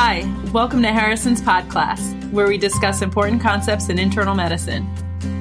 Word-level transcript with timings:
Hi, 0.00 0.22
welcome 0.52 0.80
to 0.82 0.92
Harrison's 0.92 1.42
Pod 1.42 1.68
Class, 1.68 2.14
where 2.30 2.46
we 2.46 2.56
discuss 2.56 3.02
important 3.02 3.42
concepts 3.42 3.88
in 3.88 3.98
internal 3.98 4.32
medicine. 4.32 4.88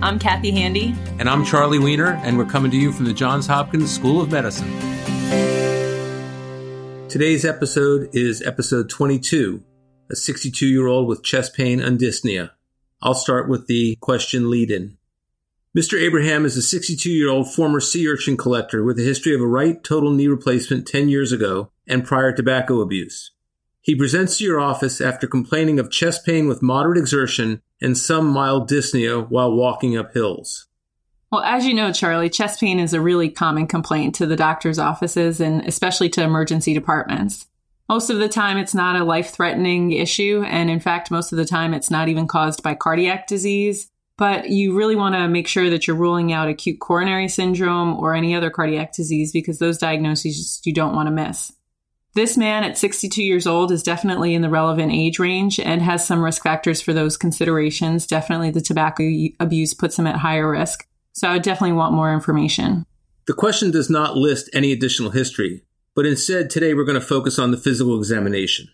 I'm 0.02 0.18
Kathy 0.18 0.50
Handy. 0.50 0.96
And 1.20 1.30
I'm 1.30 1.46
Charlie 1.46 1.78
Wiener, 1.78 2.20
and 2.23 2.39
we're 2.39 2.46
coming 2.46 2.71
to 2.71 2.78
you 2.78 2.91
from 2.91 3.05
the 3.05 3.14
Johns 3.14 3.46
Hopkins 3.46 3.93
School 3.93 4.20
of 4.20 4.32
Medicine. 4.32 4.68
Today's 7.07 7.46
episode 7.46 8.09
is 8.14 8.41
episode 8.41 8.89
22 8.89 9.64
a 10.09 10.16
62 10.16 10.66
year 10.66 10.88
old 10.88 11.08
with 11.08 11.21
chest 11.21 11.54
pain 11.54 11.80
and 11.80 12.00
dyspnea. 12.00 12.50
I'll 13.00 13.14
start 13.14 13.48
with 13.48 13.68
the 13.68 13.96
question 14.02 14.50
lead 14.50 14.71
in. 14.71 14.98
Mr. 15.78 16.02
Abraham 16.02 16.46
is 16.46 16.58
a 16.58 16.64
62 16.64 17.12
year 17.12 17.30
old 17.30 17.54
former 17.54 17.80
sea 17.80 18.08
urchin 18.08 18.36
collector 18.36 18.84
with 18.84 18.98
a 18.98 19.04
history 19.04 19.36
of 19.36 19.42
a 19.42 19.46
right 19.46 19.84
total 19.84 20.10
knee 20.10 20.28
replacement 20.28 20.88
10 20.88 21.10
years 21.10 21.32
ago 21.32 21.70
and 21.86 22.04
prior 22.04 22.32
tobacco 22.32 22.82
abuse. 22.82 23.34
He 23.88 23.96
presents 23.96 24.38
to 24.38 24.44
your 24.44 24.59
office 24.59 25.00
after 25.00 25.27
complaining 25.27 25.80
of 25.80 25.90
chest 25.90 26.26
pain 26.26 26.50
with 26.50 26.62
moderate 26.62 26.98
exertion 26.98 27.62
and 27.82 27.98
some 27.98 28.28
mild 28.28 28.70
dyspnea 28.70 29.30
while 29.30 29.54
walking 29.54 29.98
up 29.98 30.14
hills. 30.14 30.68
Well, 31.32 31.40
as 31.41 31.66
you 31.66 31.73
know, 31.73 31.94
Charlie, 31.94 32.30
chest 32.30 32.59
pain 32.59 32.80
is 32.80 32.94
a 32.94 33.00
really 33.00 33.30
common 33.30 33.66
complaint 33.66 34.14
to 34.16 34.26
the 34.26 34.36
doctor's 34.36 34.78
offices 34.78 35.40
and 35.40 35.66
especially 35.66 36.09
to 36.09 36.22
emergency 36.22 36.73
departments. 36.73 37.48
Most 37.88 38.09
of 38.09 38.18
the 38.18 38.28
time, 38.28 38.58
it's 38.58 38.76
not 38.76 39.00
a 39.00 39.05
life 39.05 39.30
threatening 39.30 39.94
issue. 39.94 40.44
And 40.45 40.70
in 40.70 40.81
fact, 40.81 41.09
most 41.09 41.31
of 41.31 41.38
the 41.38 41.45
time, 41.45 41.73
it's 41.73 41.90
not 41.90 42.09
even 42.09 42.28
caused 42.28 42.62
by 42.64 42.76
cardiac 42.76 43.26
disease. 43.26 43.90
But 44.17 44.50
you 44.50 44.76
really 44.76 44.98
want 44.98 45.16
to 45.16 45.30
make 45.30 45.48
sure 45.48 45.70
that 45.70 45.88
you're 45.88 45.95
ruling 45.95 46.34
out 46.34 46.50
acute 46.50 46.81
coronary 46.81 47.30
syndrome 47.30 47.98
or 47.98 48.14
any 48.14 48.36
other 48.36 48.50
cardiac 48.50 48.92
disease 48.92 49.31
because 49.31 49.59
those 49.59 49.78
diagnoses 49.78 50.59
you 50.66 50.73
don't 50.73 50.94
want 50.94 51.08
to 51.08 51.12
miss. 51.12 51.54
This 52.17 52.35
man 52.35 52.63
at 52.63 52.80
62 52.80 53.21
years 53.21 53.45
old 53.45 53.71
is 53.71 53.84
definitely 53.84 54.34
in 54.34 54.41
the 54.41 54.49
relevant 54.49 54.91
age 54.91 55.20
range 55.20 55.59
and 55.59 55.83
has 55.83 56.03
some 56.03 56.23
risk 56.23 56.42
factors 56.42 56.81
for 56.81 56.92
those 56.92 57.16
considerations. 57.16 58.08
Definitely 58.08 58.50
the 58.50 58.59
tobacco 58.59 59.03
abuse 59.39 59.75
puts 59.75 60.00
him 60.00 60.08
at 60.08 60.16
higher 60.16 60.50
risk. 60.50 60.88
So 61.14 61.27
I 61.27 61.33
would 61.33 61.44
definitely 61.44 61.73
want 61.77 61.94
more 61.94 62.11
information. 62.11 62.88
The 63.27 63.36
question 63.36 63.69
does 63.69 63.88
not 63.88 64.17
list 64.17 64.50
any 64.52 64.72
additional 64.72 65.11
history, 65.11 65.61
but 65.94 66.08
instead 66.08 66.50
today 66.50 66.73
we're 66.73 66.86
going 66.86 67.00
to 67.00 67.05
focus 67.05 67.38
on 67.38 67.52
the 67.52 67.55
physical 67.55 68.00
examination. 68.00 68.67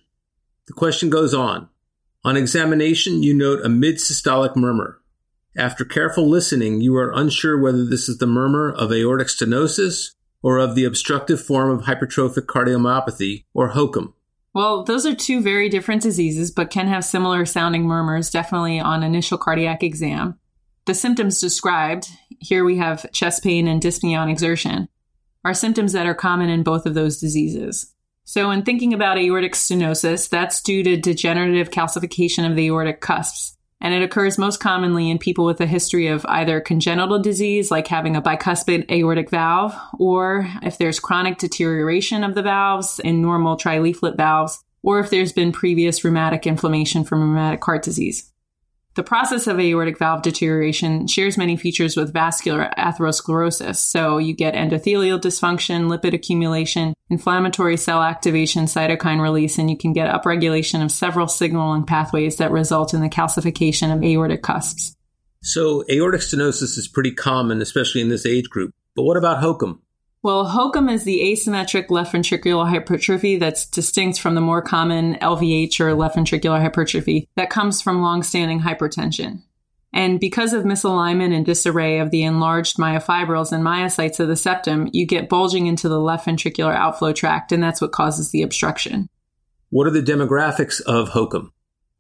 The 0.68 0.74
question 0.74 1.10
goes 1.10 1.34
on. 1.34 1.68
On 2.24 2.38
examination, 2.38 3.24
you 3.24 3.34
note 3.34 3.60
a 3.66 3.68
mid 3.68 3.96
systolic 3.96 4.56
murmur. 4.56 5.02
After 5.58 5.84
careful 5.84 6.30
listening, 6.30 6.80
you 6.80 6.96
are 6.96 7.12
unsure 7.12 7.60
whether 7.60 7.84
this 7.84 8.08
is 8.08 8.20
the 8.20 8.26
murmur 8.26 8.72
of 8.72 8.94
aortic 8.94 9.28
stenosis 9.28 10.12
or 10.44 10.60
of 10.60 10.76
the 10.76 10.84
obstructive 10.84 11.42
form 11.44 11.72
of 11.72 11.86
hypertrophic 11.86 12.46
cardiomyopathy, 12.46 13.46
or 13.54 13.72
HOCM? 13.72 14.14
Well, 14.54 14.84
those 14.84 15.06
are 15.08 15.16
two 15.16 15.42
very 15.42 15.70
different 15.70 16.04
diseases, 16.04 16.52
but 16.52 16.70
can 16.70 16.88
have 16.88 17.04
similar 17.04 17.46
sounding 17.46 17.86
murmurs, 17.86 18.30
definitely 18.30 18.80
on 18.80 19.02
initial 19.02 19.40
cardiac 19.40 19.82
exam. 19.82 20.38
The 20.86 20.94
symptoms 20.94 21.42
described, 21.42 22.10
here 22.40 22.64
we 22.64 22.78
have 22.78 23.12
chest 23.14 23.42
pain 23.42 23.68
and 23.68 23.82
dyspnea 23.82 24.20
on 24.20 24.30
exertion, 24.30 24.90
are 25.44 25.54
symptoms 25.54 25.94
that 25.94 26.06
are 26.06 26.14
common 26.14 26.50
in 26.50 26.62
both 26.62 26.86
of 26.86 26.94
those 26.94 27.20
diseases. 27.20 27.94
So, 28.26 28.52
in 28.52 28.64
thinking 28.64 28.94
about 28.94 29.18
aortic 29.18 29.54
stenosis, 29.54 30.30
that's 30.30 30.62
due 30.62 30.84
to 30.84 30.98
degenerative 30.98 31.72
calcification 31.72 32.50
of 32.50 32.56
the 32.56 32.68
aortic 32.68 33.02
cusps 33.02 33.58
and 33.84 33.94
it 33.94 34.02
occurs 34.02 34.38
most 34.38 34.62
commonly 34.62 35.12
in 35.12 35.20
people 35.20 35.46
with 35.46 35.60
a 35.62 35.68
history 35.68 36.08
of 36.08 36.26
either 36.28 36.62
congenital 36.62 37.22
disease, 37.22 37.70
like 37.70 37.88
having 37.88 38.16
a 38.16 38.22
bicuspid 38.22 38.90
aortic 38.90 39.30
valve, 39.30 39.76
or 40.00 40.50
if 40.64 40.78
there's 40.78 41.02
chronic 41.02 41.38
deterioration 41.38 42.24
of 42.24 42.34
the 42.34 42.42
valves 42.42 43.00
in 43.00 43.22
normal 43.22 43.58
trileaflet 43.58 44.16
valves, 44.16 44.64
or 44.82 45.00
if 45.00 45.10
there's 45.10 45.34
been 45.34 45.52
previous 45.52 46.04
rheumatic 46.04 46.48
inflammation 46.48 47.04
from 47.04 47.22
rheumatic 47.22 47.64
heart 47.64 47.84
disease. 47.84 48.33
The 48.96 49.04
process 49.04 49.48
of 49.48 49.60
aortic 49.60 49.98
valve 49.98 50.22
deterioration 50.22 51.08
shares 51.08 51.36
many 51.36 51.58
features 51.58 51.98
with 51.98 52.14
vascular 52.14 52.70
atherosclerosis. 52.78 53.78
So 53.78 54.20
you 54.20 54.34
get 54.36 54.54
endothelial 54.54 55.20
dysfunction, 55.20 55.88
lipid 55.88 56.14
accumulation, 56.14 56.94
inflammatory 57.10 57.76
cell 57.78 58.04
activation, 58.04 58.66
cytokine 58.66 59.20
release, 59.20 59.58
and 59.58 59.70
you 59.72 59.78
can 59.78 59.94
get 59.94 60.14
upregulation 60.14 60.84
of 60.84 60.92
several 60.92 61.28
signaling 61.28 61.86
pathways 61.86 62.36
that 62.36 62.52
result 62.52 62.94
in 62.94 63.02
the 63.02 63.10
calcification 63.10 63.92
of 63.92 64.04
aortic 64.04 64.44
cusps. 64.44 64.96
So 65.42 65.84
aortic 65.90 66.22
stenosis 66.22 66.78
is 66.78 66.88
pretty 66.88 67.12
common, 67.12 67.64
especially 67.64 68.02
in 68.02 68.10
this 68.10 68.28
age 68.28 68.48
group. 68.48 68.72
But 68.96 69.04
what 69.04 69.18
about 69.18 69.42
HOCM? 69.44 69.80
Well, 70.24 70.48
HOCM 70.48 70.90
is 70.90 71.04
the 71.04 71.20
asymmetric 71.20 71.92
left 71.92 72.14
ventricular 72.14 72.66
hypertrophy 72.70 73.36
that's 73.36 73.66
distinct 73.66 74.22
from 74.22 74.36
the 74.36 74.42
more 74.42 74.62
common 74.62 75.16
LVH 75.16 75.82
or 75.82 75.94
left 75.94 76.16
ventricular 76.16 76.62
hypertrophy 76.62 77.28
that 77.36 77.50
comes 77.50 77.82
from 77.82 78.02
longstanding 78.02 78.62
hypertension. 78.62 79.42
And 79.92 80.22
because 80.22 80.54
of 80.54 80.64
misalignment 80.64 81.36
and 81.36 81.46
disarray 81.46 82.00
of 82.00 82.10
the 82.10 82.24
enlarged 82.24 82.78
myofibrils 82.78 83.52
and 83.52 83.66
myocytes 83.66 84.22
of 84.22 84.30
the 84.30 84.38
septum, 84.38 84.90
you 84.94 85.06
get 85.06 85.28
bulging 85.28 85.68
into 85.68 85.90
the 85.90 86.00
left 86.00 86.26
ventricular 86.26 86.74
outflow 86.74 87.12
tract, 87.12 87.52
and 87.52 87.62
that's 87.62 87.82
what 87.82 87.92
causes 87.92 88.32
the 88.32 88.44
obstruction. 88.44 89.10
What 89.72 89.88
are 89.88 89.92
the 89.92 90.02
demographics 90.02 90.82
of 90.82 91.10
HOCM? 91.10 91.50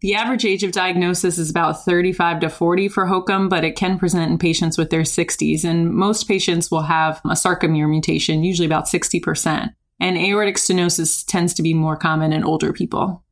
The 0.03 0.15
average 0.15 0.43
age 0.43 0.63
of 0.63 0.73
diagnosis 0.73 1.37
is 1.37 1.49
about 1.49 1.85
35 1.85 2.41
to 2.41 2.49
40 2.49 2.89
for 2.89 3.05
HOCM, 3.05 3.49
but 3.49 3.63
it 3.63 3.77
can 3.77 3.97
present 3.97 4.29
in 4.29 4.37
patients 4.37 4.77
with 4.77 4.89
their 4.89 5.03
60s. 5.03 5.63
And 5.63 5.89
most 5.91 6.27
patients 6.27 6.69
will 6.69 6.81
have 6.81 7.21
a 7.23 7.29
sarcomere 7.29 7.89
mutation, 7.89 8.43
usually 8.43 8.65
about 8.65 8.87
60%. 8.87 9.73
And 10.01 10.17
aortic 10.17 10.57
stenosis 10.57 11.25
tends 11.25 11.53
to 11.53 11.61
be 11.61 11.73
more 11.73 11.95
common 11.95 12.33
in 12.33 12.43
older 12.43 12.73
people. 12.73 13.23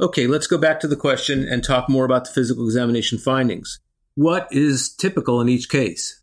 Okay, 0.00 0.26
let's 0.26 0.46
go 0.46 0.58
back 0.58 0.80
to 0.80 0.86
the 0.86 0.96
question 0.96 1.48
and 1.48 1.64
talk 1.64 1.88
more 1.88 2.04
about 2.04 2.26
the 2.26 2.32
physical 2.32 2.66
examination 2.66 3.16
findings. 3.16 3.80
What 4.14 4.48
is 4.50 4.94
typical 4.94 5.40
in 5.40 5.48
each 5.48 5.70
case? 5.70 6.20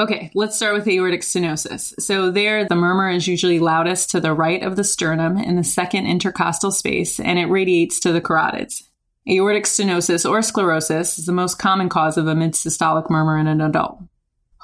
Okay, 0.00 0.30
let's 0.34 0.56
start 0.56 0.72
with 0.72 0.88
aortic 0.88 1.20
stenosis. 1.20 1.92
So, 2.00 2.30
there, 2.30 2.64
the 2.64 2.74
murmur 2.74 3.10
is 3.10 3.28
usually 3.28 3.60
loudest 3.60 4.10
to 4.10 4.20
the 4.20 4.32
right 4.32 4.62
of 4.62 4.76
the 4.76 4.84
sternum 4.84 5.36
in 5.36 5.56
the 5.56 5.64
second 5.64 6.06
intercostal 6.06 6.70
space, 6.70 7.20
and 7.20 7.38
it 7.38 7.46
radiates 7.46 8.00
to 8.00 8.12
the 8.12 8.22
carotids. 8.22 8.82
Aortic 9.28 9.64
stenosis 9.64 10.28
or 10.28 10.40
sclerosis 10.40 11.18
is 11.18 11.26
the 11.26 11.32
most 11.32 11.56
common 11.56 11.88
cause 11.88 12.16
of 12.16 12.28
a 12.28 12.36
mid-systolic 12.36 13.10
murmur 13.10 13.36
in 13.38 13.48
an 13.48 13.60
adult. 13.60 13.98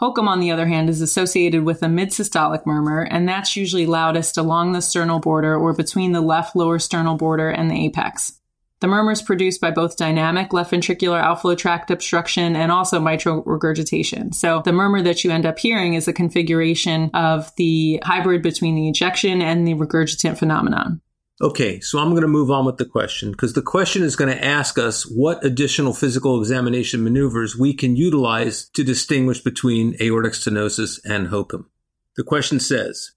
HOCM, 0.00 0.28
on 0.28 0.38
the 0.38 0.52
other 0.52 0.66
hand, 0.66 0.88
is 0.88 1.00
associated 1.00 1.64
with 1.64 1.82
a 1.82 1.88
mid-systolic 1.88 2.64
murmur, 2.64 3.02
and 3.02 3.28
that's 3.28 3.56
usually 3.56 3.86
loudest 3.86 4.38
along 4.38 4.72
the 4.72 4.80
sternal 4.80 5.18
border 5.18 5.56
or 5.56 5.74
between 5.74 6.12
the 6.12 6.20
left 6.20 6.54
lower 6.54 6.78
sternal 6.78 7.16
border 7.16 7.50
and 7.50 7.70
the 7.70 7.86
apex. 7.86 8.38
The 8.78 8.86
murmur 8.86 9.12
is 9.12 9.22
produced 9.22 9.60
by 9.60 9.72
both 9.72 9.96
dynamic 9.96 10.52
left 10.52 10.72
ventricular 10.72 11.20
outflow 11.20 11.56
tract 11.56 11.90
obstruction 11.90 12.54
and 12.54 12.70
also 12.70 13.00
mitral 13.00 13.42
regurgitation. 13.44 14.32
So 14.32 14.62
the 14.64 14.72
murmur 14.72 15.02
that 15.02 15.24
you 15.24 15.32
end 15.32 15.46
up 15.46 15.58
hearing 15.58 15.94
is 15.94 16.06
a 16.06 16.12
configuration 16.12 17.10
of 17.14 17.54
the 17.56 18.00
hybrid 18.04 18.42
between 18.42 18.76
the 18.76 18.88
ejection 18.88 19.42
and 19.42 19.66
the 19.66 19.74
regurgitant 19.74 20.38
phenomenon. 20.38 21.00
Okay, 21.40 21.80
so 21.80 21.98
I'm 21.98 22.10
going 22.10 22.22
to 22.22 22.28
move 22.28 22.50
on 22.50 22.66
with 22.66 22.76
the 22.76 22.84
question 22.84 23.32
because 23.32 23.54
the 23.54 23.62
question 23.62 24.02
is 24.02 24.16
going 24.16 24.32
to 24.32 24.44
ask 24.44 24.78
us 24.78 25.04
what 25.04 25.44
additional 25.44 25.94
physical 25.94 26.38
examination 26.38 27.02
maneuvers 27.02 27.56
we 27.56 27.72
can 27.72 27.96
utilize 27.96 28.68
to 28.70 28.84
distinguish 28.84 29.40
between 29.40 29.96
aortic 30.00 30.34
stenosis 30.34 31.00
and 31.04 31.28
HOCM. 31.28 31.64
The 32.16 32.22
question 32.22 32.60
says, 32.60 33.12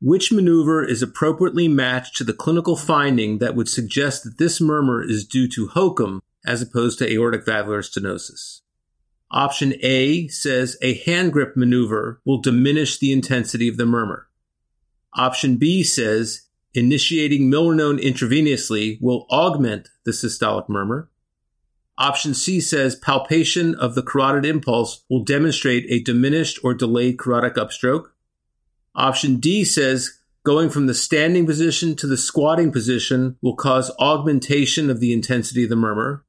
which 0.00 0.32
maneuver 0.32 0.84
is 0.84 1.00
appropriately 1.00 1.68
matched 1.68 2.16
to 2.16 2.24
the 2.24 2.32
clinical 2.32 2.76
finding 2.76 3.38
that 3.38 3.54
would 3.54 3.68
suggest 3.68 4.24
that 4.24 4.36
this 4.36 4.60
murmur 4.60 5.02
is 5.02 5.24
due 5.24 5.48
to 5.50 5.68
HOCM 5.68 6.20
as 6.44 6.60
opposed 6.60 6.98
to 6.98 7.10
aortic 7.10 7.46
valvular 7.46 7.82
stenosis? 7.82 8.62
Option 9.30 9.74
A 9.80 10.26
says 10.28 10.76
a 10.82 10.94
hand 10.94 11.32
grip 11.32 11.56
maneuver 11.56 12.20
will 12.26 12.42
diminish 12.42 12.98
the 12.98 13.12
intensity 13.12 13.68
of 13.68 13.76
the 13.76 13.86
murmur. 13.86 14.28
Option 15.14 15.56
B 15.56 15.84
says 15.84 16.48
Initiating 16.74 17.50
milrinone 17.50 18.02
intravenously 18.02 18.98
will 19.02 19.26
augment 19.30 19.90
the 20.04 20.12
systolic 20.12 20.68
murmur. 20.68 21.10
Option 21.98 22.32
C 22.32 22.60
says 22.60 22.96
palpation 22.96 23.74
of 23.74 23.94
the 23.94 24.02
carotid 24.02 24.46
impulse 24.46 25.04
will 25.10 25.22
demonstrate 25.22 25.84
a 25.90 26.02
diminished 26.02 26.58
or 26.64 26.72
delayed 26.72 27.18
carotid 27.18 27.54
upstroke. 27.56 28.06
Option 28.94 29.36
D 29.36 29.64
says 29.64 30.18
going 30.44 30.70
from 30.70 30.86
the 30.86 30.94
standing 30.94 31.44
position 31.44 31.94
to 31.96 32.06
the 32.06 32.16
squatting 32.16 32.72
position 32.72 33.36
will 33.42 33.54
cause 33.54 33.90
augmentation 33.98 34.88
of 34.88 34.98
the 34.98 35.12
intensity 35.12 35.64
of 35.64 35.70
the 35.70 35.76
murmur. 35.76 36.24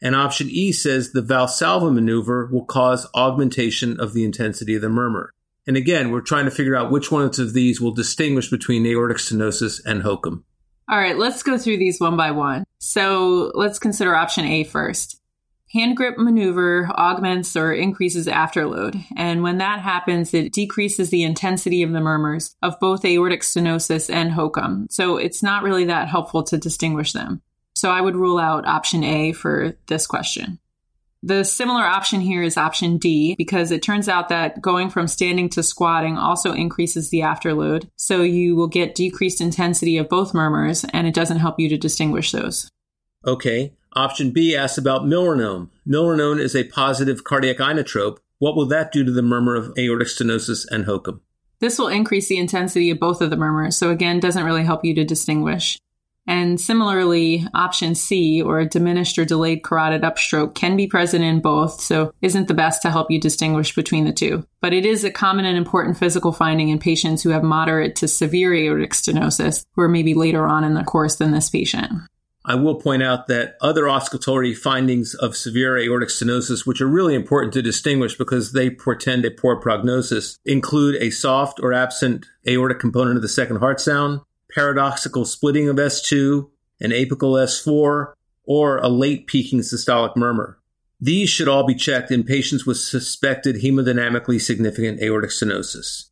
And 0.00 0.14
option 0.14 0.48
E 0.48 0.70
says 0.70 1.10
the 1.10 1.22
Valsalva 1.22 1.92
maneuver 1.92 2.46
will 2.46 2.64
cause 2.64 3.08
augmentation 3.14 3.98
of 3.98 4.12
the 4.12 4.24
intensity 4.24 4.76
of 4.76 4.82
the 4.82 4.88
murmur. 4.88 5.32
And 5.66 5.76
again, 5.76 6.10
we're 6.10 6.20
trying 6.20 6.44
to 6.44 6.50
figure 6.50 6.76
out 6.76 6.90
which 6.90 7.10
ones 7.10 7.38
of 7.38 7.52
these 7.52 7.80
will 7.80 7.92
distinguish 7.92 8.50
between 8.50 8.86
aortic 8.86 9.18
stenosis 9.18 9.80
and 9.84 10.02
HOCM. 10.02 10.42
All 10.88 10.98
right, 10.98 11.18
let's 11.18 11.42
go 11.42 11.58
through 11.58 11.78
these 11.78 11.98
one 11.98 12.16
by 12.16 12.30
one. 12.30 12.64
So 12.78 13.50
let's 13.54 13.80
consider 13.80 14.14
option 14.14 14.44
A 14.44 14.62
first. 14.64 15.20
Hand 15.72 15.96
grip 15.96 16.16
maneuver 16.16 16.88
augments 16.96 17.56
or 17.56 17.72
increases 17.72 18.28
afterload. 18.28 19.04
And 19.16 19.42
when 19.42 19.58
that 19.58 19.80
happens, 19.80 20.32
it 20.32 20.52
decreases 20.52 21.10
the 21.10 21.24
intensity 21.24 21.82
of 21.82 21.90
the 21.90 22.00
murmurs 22.00 22.54
of 22.62 22.78
both 22.78 23.04
aortic 23.04 23.40
stenosis 23.40 24.08
and 24.08 24.30
HOCM. 24.30 24.92
So 24.92 25.16
it's 25.16 25.42
not 25.42 25.64
really 25.64 25.86
that 25.86 26.08
helpful 26.08 26.44
to 26.44 26.56
distinguish 26.56 27.12
them. 27.12 27.42
So 27.74 27.90
I 27.90 28.00
would 28.00 28.16
rule 28.16 28.38
out 28.38 28.66
option 28.66 29.02
A 29.02 29.32
for 29.32 29.76
this 29.88 30.06
question. 30.06 30.60
The 31.26 31.42
similar 31.42 31.82
option 31.82 32.20
here 32.20 32.44
is 32.44 32.56
option 32.56 32.98
D 32.98 33.34
because 33.36 33.72
it 33.72 33.82
turns 33.82 34.08
out 34.08 34.28
that 34.28 34.62
going 34.62 34.90
from 34.90 35.08
standing 35.08 35.48
to 35.48 35.62
squatting 35.64 36.16
also 36.16 36.52
increases 36.52 37.10
the 37.10 37.22
afterload. 37.22 37.88
So 37.96 38.22
you 38.22 38.54
will 38.54 38.68
get 38.68 38.94
decreased 38.94 39.40
intensity 39.40 39.98
of 39.98 40.08
both 40.08 40.34
murmurs 40.34 40.84
and 40.92 41.04
it 41.04 41.14
doesn't 41.14 41.40
help 41.40 41.58
you 41.58 41.68
to 41.70 41.76
distinguish 41.76 42.30
those. 42.30 42.70
Okay. 43.26 43.72
Option 43.94 44.30
B 44.30 44.54
asks 44.54 44.78
about 44.78 45.02
milrinone. 45.02 45.68
Milrinone 45.84 46.38
is 46.38 46.54
a 46.54 46.62
positive 46.62 47.24
cardiac 47.24 47.56
inotrope. 47.56 48.18
What 48.38 48.54
will 48.54 48.66
that 48.66 48.92
do 48.92 49.02
to 49.02 49.10
the 49.10 49.20
murmur 49.20 49.56
of 49.56 49.76
aortic 49.76 50.06
stenosis 50.06 50.64
and 50.70 50.84
HOCM? 50.84 51.18
This 51.58 51.76
will 51.76 51.88
increase 51.88 52.28
the 52.28 52.38
intensity 52.38 52.90
of 52.90 53.00
both 53.00 53.20
of 53.20 53.30
the 53.30 53.36
murmurs, 53.36 53.76
so 53.76 53.90
again, 53.90 54.20
doesn't 54.20 54.44
really 54.44 54.62
help 54.62 54.84
you 54.84 54.94
to 54.94 55.04
distinguish. 55.04 55.76
And 56.26 56.60
similarly, 56.60 57.46
option 57.54 57.94
C, 57.94 58.42
or 58.42 58.64
diminished 58.64 59.16
or 59.18 59.24
delayed 59.24 59.62
carotid 59.62 60.02
upstroke, 60.02 60.54
can 60.54 60.76
be 60.76 60.86
present 60.88 61.22
in 61.22 61.40
both, 61.40 61.80
so 61.80 62.12
isn't 62.20 62.48
the 62.48 62.54
best 62.54 62.82
to 62.82 62.90
help 62.90 63.10
you 63.10 63.20
distinguish 63.20 63.74
between 63.74 64.04
the 64.04 64.12
two. 64.12 64.44
But 64.60 64.72
it 64.72 64.84
is 64.84 65.04
a 65.04 65.10
common 65.10 65.44
and 65.44 65.56
important 65.56 65.98
physical 65.98 66.32
finding 66.32 66.68
in 66.68 66.78
patients 66.78 67.22
who 67.22 67.30
have 67.30 67.44
moderate 67.44 67.94
to 67.96 68.08
severe 68.08 68.54
aortic 68.54 68.92
stenosis, 68.92 69.64
who 69.74 69.82
are 69.82 69.88
maybe 69.88 70.14
later 70.14 70.46
on 70.46 70.64
in 70.64 70.74
the 70.74 70.84
course 70.84 71.16
than 71.16 71.30
this 71.30 71.48
patient. 71.48 71.92
I 72.48 72.54
will 72.54 72.76
point 72.76 73.02
out 73.02 73.26
that 73.26 73.56
other 73.60 73.84
auscultatory 73.84 74.56
findings 74.56 75.14
of 75.14 75.36
severe 75.36 75.76
aortic 75.78 76.10
stenosis, 76.10 76.64
which 76.64 76.80
are 76.80 76.86
really 76.86 77.16
important 77.16 77.52
to 77.54 77.62
distinguish 77.62 78.16
because 78.16 78.52
they 78.52 78.70
portend 78.70 79.24
a 79.24 79.32
poor 79.32 79.56
prognosis, 79.56 80.38
include 80.44 80.94
a 81.02 81.10
soft 81.10 81.58
or 81.60 81.72
absent 81.72 82.24
aortic 82.48 82.78
component 82.78 83.16
of 83.16 83.22
the 83.22 83.28
second 83.28 83.56
heart 83.56 83.80
sound, 83.80 84.20
paradoxical 84.56 85.26
splitting 85.26 85.68
of 85.68 85.76
S2, 85.76 86.48
an 86.80 86.90
apical 86.90 87.38
S4, 87.38 88.14
or 88.44 88.78
a 88.78 88.88
late 88.88 89.26
peaking 89.26 89.60
systolic 89.60 90.16
murmur. 90.16 90.58
These 90.98 91.28
should 91.28 91.46
all 91.46 91.66
be 91.66 91.74
checked 91.74 92.10
in 92.10 92.24
patients 92.24 92.64
with 92.64 92.78
suspected 92.78 93.56
hemodynamically 93.56 94.40
significant 94.40 95.02
aortic 95.02 95.30
stenosis. 95.30 96.06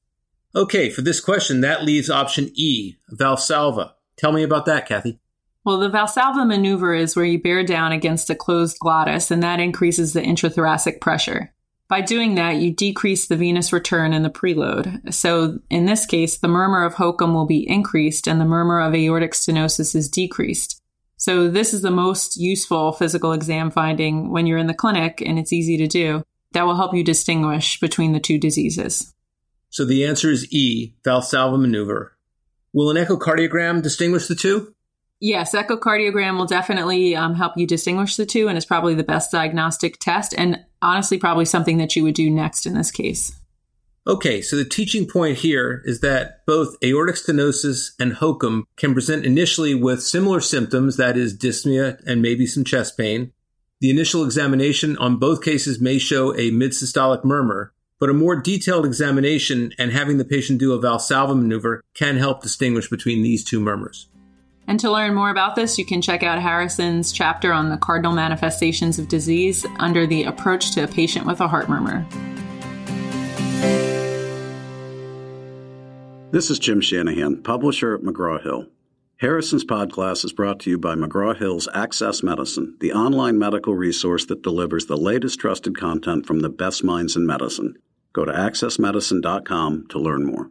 Okay, 0.55 0.91
for 0.91 1.01
this 1.01 1.21
question, 1.21 1.63
that 1.63 1.85
leaves 1.85 2.11
option 2.11 2.51
E, 2.55 2.97
Valsalva. 3.11 3.93
Tell 4.17 4.31
me 4.31 4.43
about 4.43 4.67
that, 4.67 4.87
Kathy. 4.87 5.19
Well, 5.65 5.79
the 5.79 5.89
Valsalva 5.89 6.47
maneuver 6.47 6.95
is 6.95 7.17
where 7.17 7.25
you 7.25 7.41
bear 7.41 7.65
down 7.65 7.93
against 7.93 8.29
a 8.29 8.35
closed 8.35 8.79
glottis, 8.79 9.31
and 9.31 9.43
that 9.43 9.59
increases 9.59 10.13
the 10.13 10.21
intrathoracic 10.21 11.01
pressure. 11.01 11.54
By 11.95 12.01
doing 12.01 12.35
that, 12.35 12.57
you 12.57 12.75
decrease 12.75 13.29
the 13.29 13.37
venous 13.37 13.73
return 13.73 14.13
in 14.13 14.25
the 14.25 14.29
preload. 14.29 15.15
So 15.15 15.61
in 15.71 15.87
this 15.87 16.07
case, 16.07 16.39
the 16.39 16.49
murmur 16.49 16.83
of 16.83 16.95
HOCM 16.95 17.33
will 17.33 17.47
be 17.47 17.69
increased 17.71 18.27
and 18.27 18.41
the 18.41 18.45
murmur 18.45 18.81
of 18.81 18.97
aortic 18.97 19.31
stenosis 19.31 19.95
is 19.95 20.09
decreased. 20.09 20.83
So 21.19 21.49
this 21.49 21.73
is 21.73 21.83
the 21.83 21.93
most 21.93 22.37
useful 22.37 22.91
physical 22.91 23.31
exam 23.31 23.71
finding 23.71 24.33
when 24.33 24.49
you're 24.49 24.59
in 24.59 24.67
the 24.67 24.75
clinic 24.75 25.23
and 25.25 25.39
it's 25.39 25.53
easy 25.53 25.77
to 25.77 25.87
do. 25.87 26.25
That 26.51 26.67
will 26.67 26.75
help 26.75 26.97
you 26.97 27.05
distinguish 27.05 27.79
between 27.79 28.11
the 28.11 28.19
two 28.19 28.41
diseases. 28.41 29.15
So 29.71 29.85
the 29.85 30.05
answer 30.05 30.33
is 30.33 30.53
E, 30.53 30.97
Valsalva 31.05 31.61
maneuver. 31.61 32.17
Will 32.73 32.91
an 32.91 32.97
echocardiogram 32.97 33.83
distinguish 33.83 34.27
the 34.27 34.35
two? 34.35 34.75
Yes, 35.25 35.55
echocardiogram 35.55 36.37
will 36.37 36.45
definitely 36.45 37.17
um, 37.17 37.35
help 37.35 37.57
you 37.57 37.67
distinguish 37.67 38.17
the 38.17 38.27
two, 38.27 38.47
and 38.47 38.59
is 38.59 38.67
probably 38.67 38.95
the 38.95 39.03
best 39.03 39.33
diagnostic 39.33 39.99
test, 39.99 40.35
and 40.37 40.63
honestly, 40.83 41.17
probably 41.17 41.47
something 41.47 41.79
that 41.79 41.97
you 41.97 42.03
would 42.03 42.15
do 42.15 42.29
next 42.29 42.67
in 42.67 42.75
this 42.75 42.91
case. 42.91 43.35
Okay, 44.07 44.43
so 44.43 44.55
the 44.55 44.67
teaching 44.67 45.09
point 45.09 45.39
here 45.39 45.81
is 45.87 46.01
that 46.01 46.45
both 46.45 46.77
aortic 46.85 47.17
stenosis 47.17 47.93
and 47.99 48.17
HOCM 48.17 48.65
can 48.77 48.93
present 48.93 49.25
initially 49.25 49.75
with 49.75 50.03
similar 50.03 50.41
symptoms, 50.41 50.99
that 50.99 51.17
is, 51.17 51.35
dyspnea 51.35 52.03
and 52.07 52.21
maybe 52.21 52.47
some 52.47 52.63
chest 52.63 52.99
pain. 52.99 53.33
The 53.81 53.89
initial 53.89 54.27
examination 54.27 54.95
on 54.99 55.17
both 55.17 55.43
cases 55.43 55.81
may 55.81 55.97
show 55.97 56.37
a 56.37 56.51
mid 56.51 56.73
systolic 56.73 57.25
murmur, 57.25 57.73
but 57.99 58.11
a 58.11 58.13
more 58.13 58.37
detailed 58.37 58.85
examination 58.85 59.73
and 59.79 59.91
having 59.91 60.19
the 60.19 60.27
patient 60.27 60.59
do 60.59 60.75
a 60.75 60.79
Valsalva 60.79 61.35
maneuver 61.35 61.83
can 61.95 62.19
help 62.19 62.43
distinguish 62.43 62.91
between 62.91 63.23
these 63.23 63.43
two 63.43 63.59
murmurs. 63.59 64.07
And 64.67 64.81
to 64.81 64.91
learn 64.91 65.15
more 65.15 65.31
about 65.31 65.57
this, 65.57 65.79
you 65.79 65.85
can 65.85 66.01
check 66.01 66.23
out 66.23 66.41
Harrison's 66.41 67.13
chapter 67.13 67.53
on 67.53 67.69
the 67.69 67.77
cardinal 67.77 68.13
manifestations 68.13 68.99
of 68.99 69.09
disease 69.09 69.67
under 69.79 70.07
the 70.07 70.25
approach 70.25 70.71
to 70.73 70.85
a 70.85 70.89
patient 70.89 71.27
with 71.27 71.41
a 71.41 71.49
heart 71.49 71.69
murmur. 71.69 72.07
This 76.31 76.51
is 76.51 76.59
Jim 76.59 76.81
Shanahan, 76.81 77.43
publisher 77.43 77.95
at 77.95 78.01
McGraw 78.01 78.43
Hill. 78.43 78.67
Harrison's 79.19 79.65
Podcast 79.65 80.25
is 80.25 80.33
brought 80.33 80.59
to 80.61 80.71
you 80.71 80.79
by 80.79 80.97
McGraw 80.97 81.37
Hill's 81.37 81.69
Access 81.73 82.23
Medicine, 82.23 82.77
the 82.81 82.93
online 82.93 83.39
medical 83.39 83.75
resource 83.75 84.27
that 84.27 84.43
delivers 84.43 84.87
the 84.87 84.97
latest 84.97 85.39
trusted 85.39 85.79
content 85.79 86.27
from 86.27 86.41
the 86.41 86.49
best 86.49 86.83
minds 86.83 87.15
in 87.15 87.25
medicine. 87.25 87.77
Go 88.13 88.25
to 88.25 88.33
accessmedicine.com 88.33 89.87
to 89.91 89.99
learn 89.99 90.27
more. 90.27 90.51